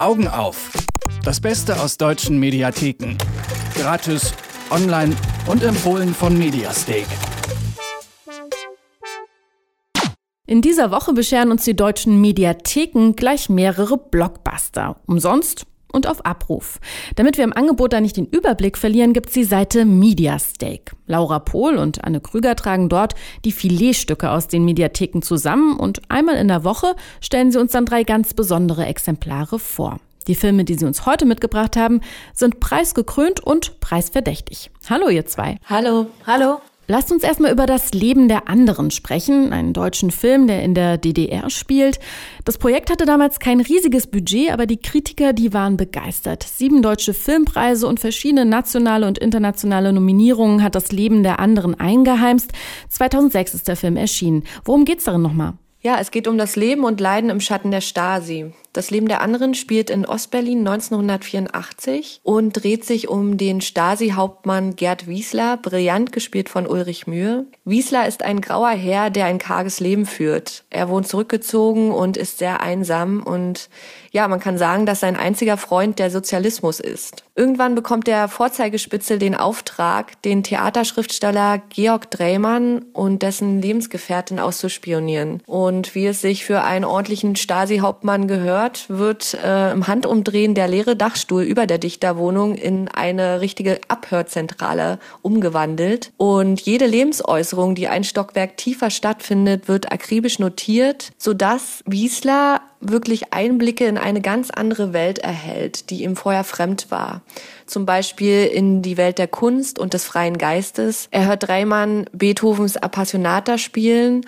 [0.00, 0.70] Augen auf.
[1.24, 3.18] Das Beste aus deutschen Mediatheken.
[3.74, 4.32] Gratis,
[4.70, 5.14] online
[5.46, 7.04] und empfohlen von Mediastake.
[10.46, 14.96] In dieser Woche bescheren uns die deutschen Mediatheken gleich mehrere Blockbuster.
[15.06, 16.80] Umsonst und auf Abruf.
[17.16, 20.96] Damit wir im Angebot da nicht den Überblick verlieren, gibt's die Seite Mediastake.
[21.06, 26.36] Laura Pohl und Anne Krüger tragen dort die Filetstücke aus den Mediatheken zusammen und einmal
[26.36, 29.98] in der Woche stellen sie uns dann drei ganz besondere Exemplare vor.
[30.26, 32.00] Die Filme, die sie uns heute mitgebracht haben,
[32.34, 34.70] sind preisgekrönt und preisverdächtig.
[34.88, 35.56] Hallo ihr zwei.
[35.68, 36.06] Hallo.
[36.26, 36.60] Hallo.
[36.90, 40.98] Lasst uns erstmal über das Leben der anderen sprechen, einen deutschen Film, der in der
[40.98, 42.00] DDR spielt.
[42.44, 46.42] Das Projekt hatte damals kein riesiges Budget, aber die Kritiker, die waren begeistert.
[46.42, 52.50] Sieben deutsche Filmpreise und verschiedene nationale und internationale Nominierungen hat das Leben der anderen eingeheimst.
[52.88, 54.42] 2006 ist der Film erschienen.
[54.64, 55.52] Worum geht's darin nochmal?
[55.82, 58.52] Ja, es geht um das Leben und Leiden im Schatten der Stasi.
[58.72, 65.08] Das Leben der anderen spielt in Ostberlin 1984 und dreht sich um den Stasi-Hauptmann Gerd
[65.08, 67.46] Wiesler, brillant gespielt von Ulrich Mühe.
[67.64, 70.64] Wiesler ist ein grauer Herr, der ein karges Leben führt.
[70.70, 73.68] Er wohnt zurückgezogen und ist sehr einsam und
[74.12, 77.24] ja, man kann sagen, dass sein einziger Freund der Sozialismus ist.
[77.36, 85.42] Irgendwann bekommt der Vorzeigespitzel den Auftrag, den Theaterschriftsteller Georg Drehmann und dessen Lebensgefährtin auszuspionieren.
[85.46, 90.68] Und wie es sich für einen ordentlichen Stasi-Hauptmann gehört, hört, wird äh, im Handumdrehen der
[90.68, 96.12] leere Dachstuhl über der Dichterwohnung in eine richtige Abhörzentrale umgewandelt.
[96.16, 103.84] Und jede Lebensäußerung, die ein Stockwerk tiefer stattfindet, wird akribisch notiert, sodass Wiesler wirklich Einblicke
[103.84, 107.20] in eine ganz andere Welt erhält, die ihm vorher fremd war.
[107.66, 111.08] Zum Beispiel in die Welt der Kunst und des freien Geistes.
[111.10, 114.22] Er hört Dreimann Beethovens Appassionata spielen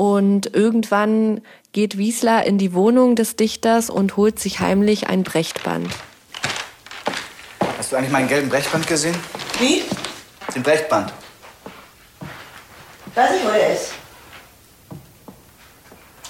[0.00, 5.88] und irgendwann geht Wiesler in die Wohnung des Dichters und holt sich heimlich ein Brechtband.
[7.76, 9.14] Hast du eigentlich meinen gelben Brechtband gesehen?
[9.58, 9.82] Wie?
[10.54, 11.12] Den Brechtband.
[13.14, 13.92] Weiß ich, wo er ist.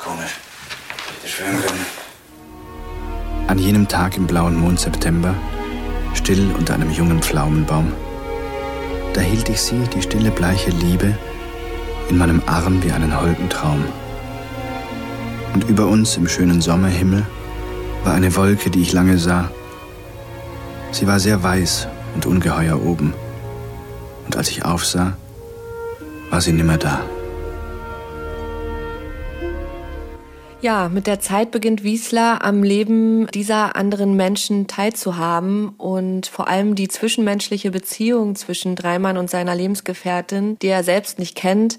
[0.00, 0.40] Komisch.
[1.14, 1.86] Hätte schwören können.
[3.46, 5.32] An jenem Tag im blauen Mond September,
[6.14, 7.92] still unter einem jungen Pflaumenbaum,
[9.12, 11.16] da hielt ich sie, die stille bleiche Liebe,
[12.10, 13.84] in meinem Arm wie einen holden Traum.
[15.54, 17.24] Und über uns im schönen Sommerhimmel
[18.04, 19.50] war eine Wolke, die ich lange sah.
[20.92, 23.14] Sie war sehr weiß und ungeheuer oben.
[24.26, 25.16] Und als ich aufsah,
[26.30, 27.00] war sie nimmer da.
[30.62, 36.74] Ja, mit der Zeit beginnt Wiesler am Leben dieser anderen Menschen teilzuhaben und vor allem
[36.74, 41.78] die zwischenmenschliche Beziehung zwischen Dreimann und seiner Lebensgefährtin, die er selbst nicht kennt,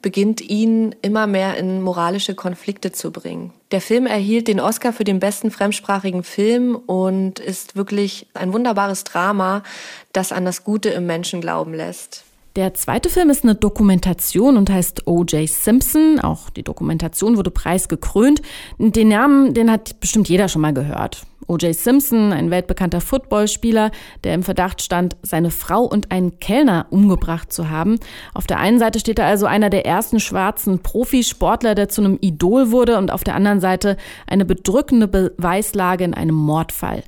[0.00, 3.52] beginnt ihn immer mehr in moralische Konflikte zu bringen.
[3.72, 9.02] Der Film erhielt den Oscar für den besten fremdsprachigen Film und ist wirklich ein wunderbares
[9.02, 9.64] Drama,
[10.12, 12.24] das an das Gute im Menschen glauben lässt.
[12.56, 15.48] Der zweite Film ist eine Dokumentation und heißt O.J.
[15.48, 16.18] Simpson.
[16.18, 18.42] Auch die Dokumentation wurde preisgekrönt.
[18.78, 21.22] Den Namen, den hat bestimmt jeder schon mal gehört.
[21.46, 21.74] O.J.
[21.74, 23.90] Simpson, ein weltbekannter Footballspieler,
[24.22, 27.98] der im Verdacht stand, seine Frau und einen Kellner umgebracht zu haben.
[28.34, 32.18] Auf der einen Seite steht er also einer der ersten schwarzen Profisportler, der zu einem
[32.20, 33.96] Idol wurde, und auf der anderen Seite
[34.28, 37.02] eine bedrückende Beweislage in einem Mordfall.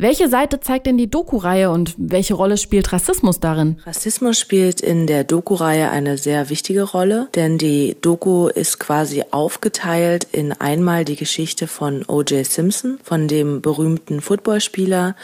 [0.00, 3.76] Welche Seite zeigt denn die Doku-Reihe und welche Rolle spielt Rassismus darin?
[3.84, 10.26] Rassismus spielt in der Doku-Reihe eine sehr wichtige Rolle, denn die Doku ist quasi aufgeteilt
[10.32, 12.46] in einmal die Geschichte von O.J.
[12.46, 15.16] Simpson, von dem berühmten Footballspieler,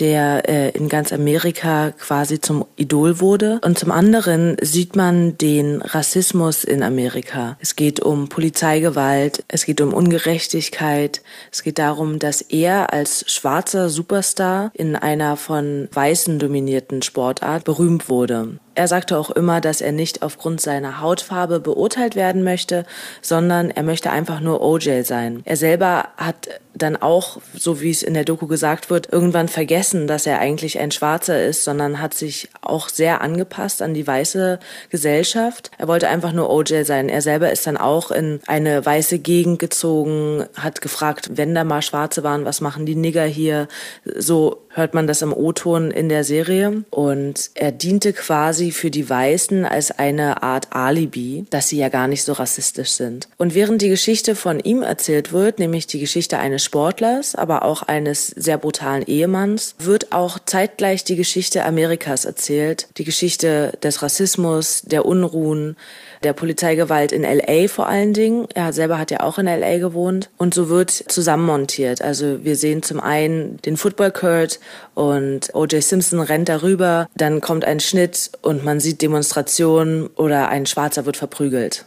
[0.00, 3.60] der äh, in ganz Amerika quasi zum Idol wurde.
[3.64, 7.56] Und zum anderen sieht man den Rassismus in Amerika.
[7.60, 13.88] Es geht um Polizeigewalt, es geht um Ungerechtigkeit, es geht darum, dass er als schwarzer
[14.24, 18.58] Superstar in einer von Weißen dominierten Sportart berühmt wurde.
[18.74, 22.84] Er sagte auch immer, dass er nicht aufgrund seiner Hautfarbe beurteilt werden möchte,
[23.22, 25.42] sondern er möchte einfach nur OJ sein.
[25.44, 30.06] Er selber hat dann auch, so wie es in der Doku gesagt wird, irgendwann vergessen,
[30.06, 34.58] dass er eigentlich ein Schwarzer ist, sondern hat sich auch sehr angepasst an die weiße
[34.90, 35.70] Gesellschaft.
[35.78, 37.08] Er wollte einfach nur OJ sein.
[37.08, 41.82] Er selber ist dann auch in eine weiße Gegend gezogen, hat gefragt, wenn da mal
[41.82, 43.68] Schwarze waren, was machen die Nigger hier?
[44.04, 46.84] So hört man das im O-Ton in der Serie.
[46.90, 52.08] Und er diente quasi für die Weißen als eine Art Alibi, dass sie ja gar
[52.08, 53.28] nicht so rassistisch sind.
[53.36, 57.82] Und während die Geschichte von ihm erzählt wird, nämlich die Geschichte eines Sportlers, aber auch
[57.82, 62.88] eines sehr brutalen Ehemanns, wird auch zeitgleich die Geschichte Amerikas erzählt.
[62.96, 65.76] Die Geschichte des Rassismus, der Unruhen,
[66.24, 68.46] der Polizeigewalt in LA vor allen Dingen.
[68.54, 70.30] Er selber hat ja auch in LA gewohnt.
[70.36, 72.02] Und so wird zusammenmontiert.
[72.02, 74.58] Also wir sehen zum einen den Football Kurt
[74.94, 75.82] und O.J.
[75.82, 77.08] Simpson rennt darüber.
[77.16, 81.86] Dann kommt ein Schnitt und man sieht Demonstrationen oder ein Schwarzer wird verprügelt.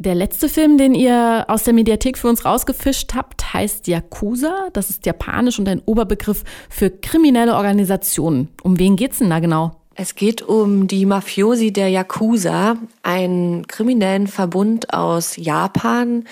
[0.00, 4.68] Der letzte Film, den ihr aus der Mediathek für uns rausgefischt habt, heißt Yakuza.
[4.72, 8.48] Das ist japanisch und ein Oberbegriff für kriminelle Organisationen.
[8.62, 9.74] Um wen geht's denn da genau?
[9.96, 16.22] Es geht um die Mafiosi der Yakuza, einen kriminellen Verbund aus Japan,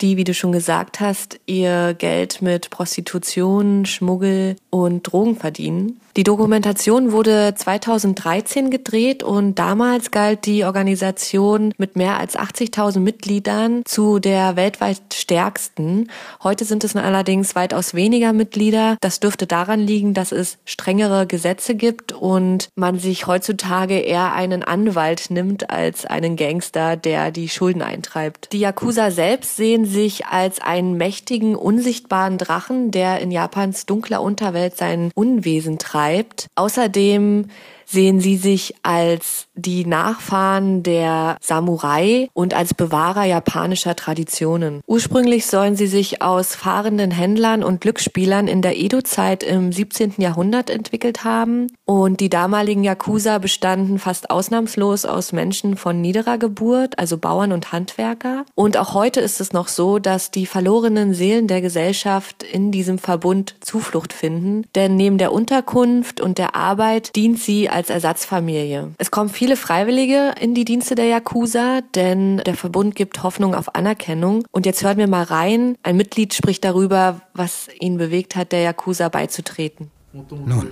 [0.00, 6.00] die, wie du schon gesagt hast, ihr Geld mit Prostitution, Schmuggel und Drogen verdienen.
[6.16, 13.82] Die Dokumentation wurde 2013 gedreht und damals galt die Organisation mit mehr als 80.000 Mitgliedern
[13.84, 16.10] zu der weltweit stärksten.
[16.42, 18.96] Heute sind es allerdings weitaus weniger Mitglieder.
[19.00, 24.64] Das dürfte daran liegen, dass es strengere Gesetze gibt und man sich heutzutage eher einen
[24.64, 28.52] Anwalt nimmt als einen Gangster, der die Schulden eintreibt.
[28.52, 34.76] Die Yakuza selbst sehen sich als einen mächtigen, unsichtbaren Drachen, der in Japans dunkler Unterwelt
[34.76, 36.46] sein Unwesen treibt.
[36.54, 37.46] Außerdem
[37.90, 44.80] sehen sie sich als die Nachfahren der Samurai und als Bewahrer japanischer Traditionen.
[44.86, 50.14] Ursprünglich sollen sie sich aus fahrenden Händlern und Glücksspielern in der Edo-Zeit im 17.
[50.18, 56.98] Jahrhundert entwickelt haben und die damaligen Yakuza bestanden fast ausnahmslos aus Menschen von niederer Geburt,
[56.98, 58.44] also Bauern und Handwerker.
[58.54, 62.98] Und auch heute ist es noch so, dass die verlorenen Seelen der Gesellschaft in diesem
[62.98, 68.90] Verbund Zuflucht finden, denn neben der Unterkunft und der Arbeit dient sie als Ersatzfamilie.
[68.98, 73.74] Es kommen viele Freiwillige in die Dienste der Yakuza, denn der Verbund gibt Hoffnung auf
[73.74, 74.44] Anerkennung.
[74.50, 75.76] Und jetzt hören wir mal rein.
[75.82, 79.90] Ein Mitglied spricht darüber, was ihn bewegt hat, der Yakuza beizutreten.
[80.12, 80.66] Nun,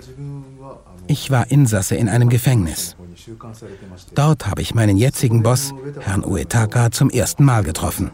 [1.07, 2.97] ich war Insasse in einem Gefängnis.
[4.15, 8.11] Dort habe ich meinen jetzigen Boss, Herrn Uetaka, zum ersten Mal getroffen.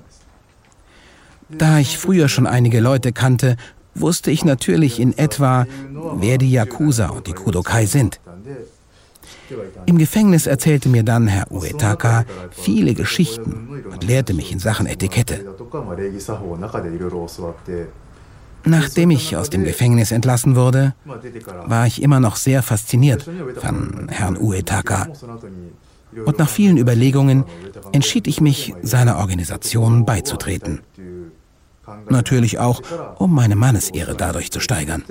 [1.49, 3.57] Da ich früher schon einige Leute kannte,
[3.95, 5.67] wusste ich natürlich in etwa,
[6.17, 8.21] wer die Yakuza und die Kudokai sind.
[9.87, 15.45] Im Gefängnis erzählte mir dann Herr Uetaka viele Geschichten und lehrte mich in Sachen Etikette.
[18.67, 20.95] Nachdem ich aus dem Gefängnis entlassen wurde,
[21.67, 25.09] war ich immer noch sehr fasziniert von Herrn Uetaka.
[26.25, 27.45] Und nach vielen Überlegungen
[27.93, 30.81] entschied ich mich, seiner Organisation beizutreten.
[32.09, 32.81] Natürlich auch,
[33.17, 35.05] um meine Mannesehre dadurch zu steigern.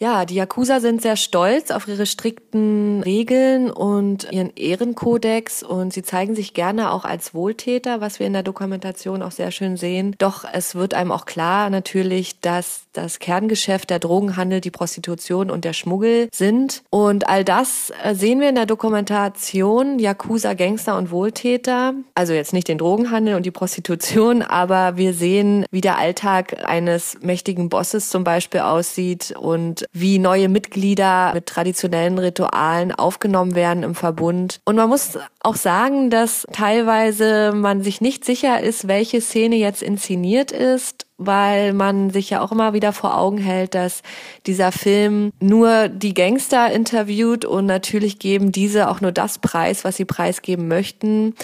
[0.00, 6.04] Ja, die Yakuza sind sehr stolz auf ihre strikten Regeln und ihren Ehrenkodex und sie
[6.04, 10.14] zeigen sich gerne auch als Wohltäter, was wir in der Dokumentation auch sehr schön sehen.
[10.18, 15.64] Doch es wird einem auch klar natürlich, dass das Kerngeschäft der Drogenhandel, die Prostitution und
[15.64, 16.82] der Schmuggel sind.
[16.90, 21.94] Und all das äh, sehen wir in der Dokumentation Yakuza, Gangster und Wohltäter.
[22.14, 27.18] Also jetzt nicht den Drogenhandel und die Prostitution, aber wir sehen, wie der Alltag eines
[27.20, 33.94] mächtigen Bosses zum Beispiel aussieht und wie neue Mitglieder mit traditionellen Ritualen aufgenommen werden im
[33.94, 34.60] Verbund.
[34.64, 39.82] Und man muss auch sagen, dass teilweise man sich nicht sicher ist, welche Szene jetzt
[39.82, 44.02] inszeniert ist weil man sich ja auch immer wieder vor Augen hält, dass
[44.46, 49.96] dieser Film nur die Gangster interviewt und natürlich geben diese auch nur das Preis, was
[49.96, 51.34] sie preisgeben möchten.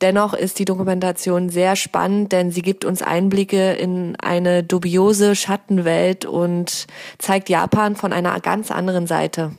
[0.00, 6.24] Dennoch ist die Dokumentation sehr spannend, denn sie gibt uns Einblicke in eine dubiose Schattenwelt
[6.24, 6.86] und
[7.18, 9.52] zeigt Japan von einer ganz anderen Seite.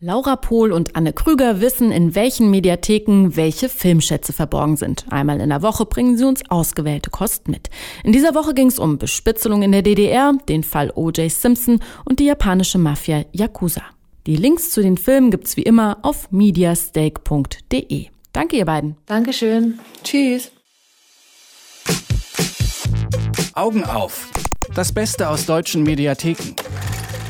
[0.00, 5.06] Laura Pohl und Anne Krüger wissen, in welchen Mediatheken welche Filmschätze verborgen sind.
[5.10, 7.70] Einmal in der Woche bringen sie uns ausgewählte Kost mit.
[8.02, 11.30] In dieser Woche ging es um Bespitzelung in der DDR, den Fall O.J.
[11.30, 13.82] Simpson und die japanische Mafia Yakuza.
[14.26, 18.13] Die Links zu den Filmen gibt's wie immer auf mediastake.de.
[18.34, 18.96] Danke, ihr beiden.
[19.06, 19.78] Dankeschön.
[20.02, 20.50] Tschüss.
[23.54, 24.28] Augen auf.
[24.74, 26.56] Das Beste aus deutschen Mediatheken.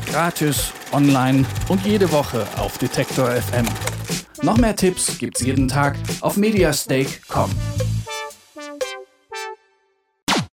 [0.07, 3.67] Gratis, online und jede Woche auf Detektor FM.
[4.41, 7.51] Noch mehr Tipps gibt's jeden Tag auf mediastake.com.